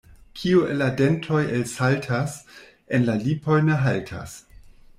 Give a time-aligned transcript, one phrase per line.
[0.39, 2.39] Kio el la dentoj elsaltas,
[2.99, 4.37] en la lipoj ne haltas.